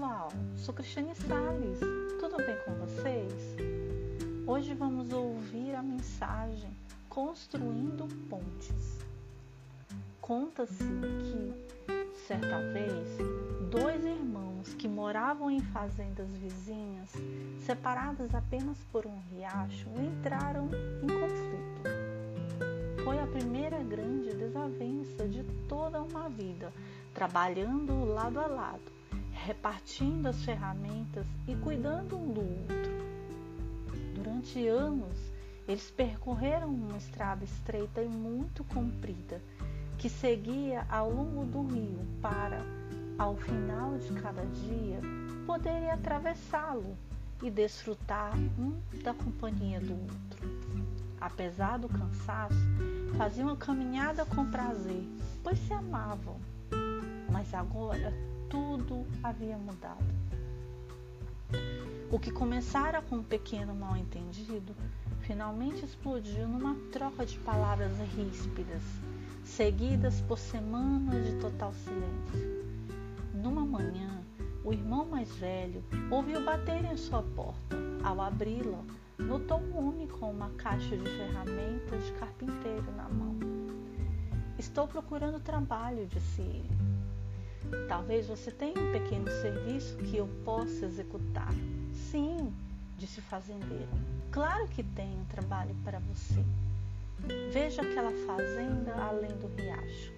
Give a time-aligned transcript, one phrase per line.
[0.00, 1.78] pessoal, sou Cristiane Salles,
[2.18, 3.56] tudo bem com vocês?
[4.46, 6.70] Hoje vamos ouvir a mensagem
[7.06, 8.98] Construindo Pontes.
[10.18, 13.18] Conta-se que, certa vez,
[13.70, 17.12] dois irmãos que moravam em fazendas vizinhas,
[17.60, 20.70] separadas apenas por um riacho, entraram
[21.02, 23.04] em conflito.
[23.04, 26.72] Foi a primeira grande desavença de toda uma vida,
[27.12, 28.99] trabalhando lado a lado
[29.44, 33.00] repartindo as ferramentas e cuidando um do outro.
[34.14, 35.18] Durante anos,
[35.66, 39.40] eles percorreram uma estrada estreita e muito comprida
[39.98, 42.60] que seguia ao longo do rio para,
[43.18, 45.00] ao final de cada dia,
[45.46, 46.96] poderem atravessá-lo
[47.42, 50.60] e desfrutar um da companhia do outro.
[51.20, 52.54] Apesar do cansaço,
[53.16, 55.04] faziam a caminhada com prazer,
[55.42, 56.36] pois se amavam.
[57.30, 58.12] Mas agora
[58.50, 60.04] tudo havia mudado.
[62.10, 64.74] O que começara com um pequeno mal-entendido
[65.20, 68.82] finalmente explodiu numa troca de palavras ríspidas,
[69.44, 72.64] seguidas por semanas de total silêncio.
[73.32, 74.20] Numa manhã,
[74.64, 77.76] o irmão mais velho ouviu bater em sua porta.
[78.02, 78.82] Ao abri-la,
[79.18, 83.38] notou um homem com uma caixa de ferramentas de carpinteiro na mão.
[84.58, 86.99] Estou procurando trabalho, disse ele.
[87.88, 91.52] Talvez você tenha um pequeno serviço que eu possa executar.
[91.92, 92.52] Sim,
[92.96, 93.88] disse o fazendeiro.
[94.30, 96.44] Claro que tenho trabalho para você.
[97.52, 100.12] Veja aquela fazenda além do riacho.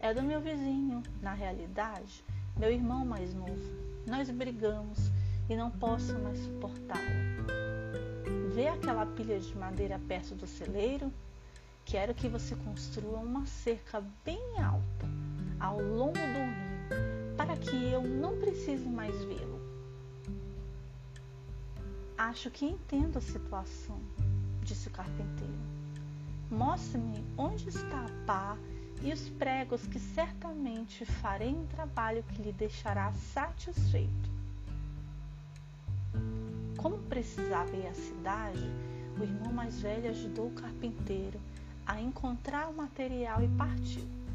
[0.00, 2.24] É do meu vizinho, na realidade,
[2.56, 3.86] meu irmão mais novo.
[4.06, 5.10] Nós brigamos
[5.48, 7.46] e não posso mais suportá-lo.
[8.54, 11.12] Vê aquela pilha de madeira perto do celeiro?
[11.84, 15.15] Quero que você construa uma cerca bem alta
[15.60, 19.60] ao longo do rio, para que eu não precise mais vê-lo.
[22.16, 24.00] Acho que entendo a situação,
[24.62, 25.54] disse o carpinteiro.
[26.50, 28.56] Mostre-me onde está a pá
[29.02, 34.30] e os pregos que certamente farei um trabalho que lhe deixará satisfeito.
[36.76, 38.70] Como precisava ir à cidade,
[39.18, 41.40] o irmão mais velho ajudou o carpinteiro
[41.86, 44.25] a encontrar o material e partiu.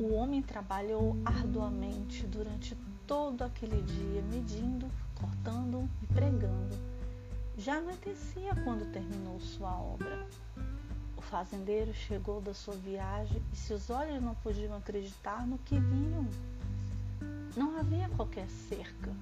[0.00, 2.74] O homem trabalhou arduamente durante
[3.06, 6.74] todo aquele dia, medindo, cortando e pregando.
[7.58, 10.26] Já anoitecia quando terminou sua obra.
[11.18, 16.26] O fazendeiro chegou da sua viagem e seus olhos não podiam acreditar no que viam.
[17.54, 19.14] Não havia qualquer cerca.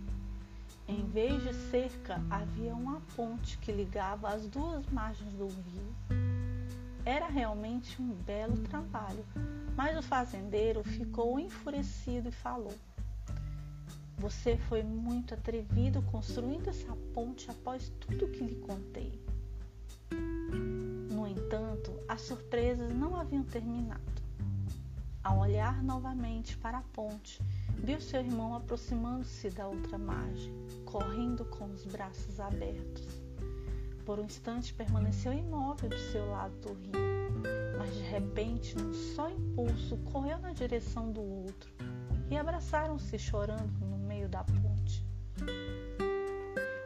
[0.87, 6.28] Em vez de cerca, havia uma ponte que ligava as duas margens do rio.
[7.09, 9.25] Era realmente um belo trabalho,
[9.75, 12.75] mas o fazendeiro ficou enfurecido e falou:
[14.19, 19.19] Você foi muito atrevido construindo essa ponte após tudo que lhe contei.
[21.11, 24.03] No entanto, as surpresas não haviam terminado.
[25.25, 27.41] Ao olhar novamente para a ponte,
[27.73, 30.53] viu seu irmão aproximando-se da outra margem,
[30.85, 33.28] correndo com os braços abertos.
[34.09, 36.93] Por um instante permaneceu imóvel do seu lado do rio,
[37.77, 41.71] mas de repente, num só impulso, correu na direção do outro
[42.31, 45.07] e abraçaram-se chorando no meio da ponte.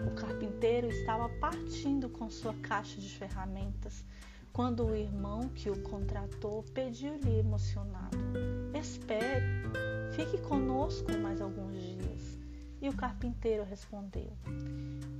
[0.05, 4.05] O carpinteiro estava partindo com sua caixa de ferramentas
[4.53, 8.19] quando o irmão que o contratou pediu-lhe emocionado:
[8.75, 9.47] Espere,
[10.16, 12.41] fique conosco mais alguns dias.
[12.81, 14.37] E o carpinteiro respondeu: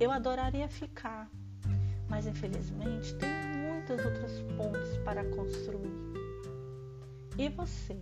[0.01, 1.31] Eu adoraria ficar,
[2.13, 5.91] mas infelizmente tem muitas outras pontes para construir.
[7.39, 7.99] E você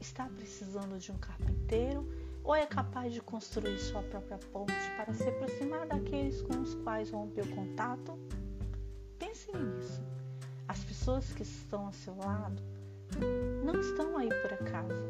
[0.00, 2.08] está precisando de um carpinteiro
[2.42, 7.10] ou é capaz de construir sua própria ponte para se aproximar daqueles com os quais
[7.10, 8.18] rompeu contato?
[9.18, 10.02] Pense nisso.
[10.66, 12.62] As pessoas que estão ao seu lado
[13.62, 15.04] não estão aí por acaso.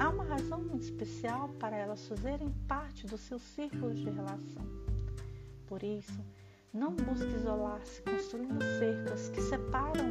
[0.00, 4.66] Há uma razão muito especial para elas fazerem parte do seu círculo de relação.
[5.68, 6.20] Por isso,
[6.72, 10.06] não busque isolar-se construindo cercas que separam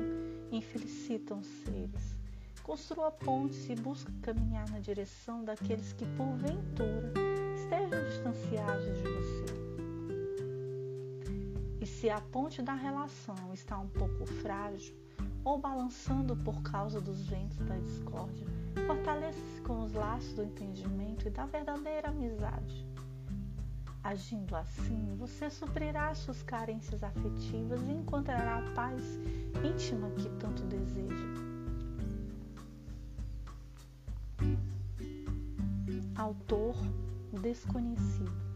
[0.51, 2.17] e infelicitam os seres.
[2.63, 7.13] Construa pontes e busque caminhar na direção daqueles que, porventura,
[7.55, 9.57] estejam distanciados de você.
[11.79, 14.95] E se a ponte da relação está um pouco frágil
[15.45, 18.47] ou balançando por causa dos ventos da discórdia,
[18.85, 22.85] fortaleça-se com os laços do entendimento e da verdadeira amizade.
[24.07, 29.03] Agindo assim, você suprirá suas carências afetivas e encontrará a paz
[29.61, 31.25] íntima que tanto deseja.
[36.15, 36.73] Autor
[37.41, 38.46] desconhecido.